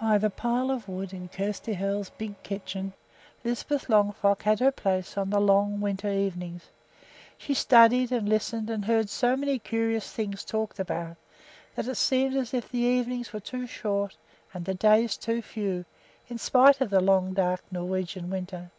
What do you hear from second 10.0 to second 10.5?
things